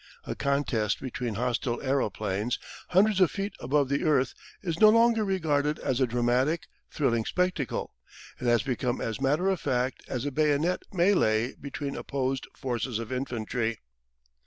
A 0.23 0.33
contest 0.33 0.99
between 0.99 1.35
hostile 1.35 1.79
aeroplanes, 1.83 2.57
hundreds 2.87 3.21
of 3.21 3.29
feet 3.29 3.53
above 3.59 3.87
the 3.87 4.03
earth, 4.03 4.33
is 4.63 4.79
no 4.79 4.89
longer 4.89 5.23
regarded 5.23 5.77
as 5.77 6.01
a 6.01 6.07
dramatic, 6.07 6.65
thrilling 6.89 7.23
spectacle: 7.23 7.93
it 8.39 8.47
has 8.47 8.63
become 8.63 8.99
as 8.99 9.21
matter 9.21 9.47
of 9.51 9.61
fact 9.61 10.01
as 10.07 10.25
a 10.25 10.31
bayonet 10.31 10.81
melee 10.91 11.53
between 11.53 11.95
opposed 11.95 12.47
forces 12.55 12.97
of 12.97 13.11
infantry. 13.11 13.77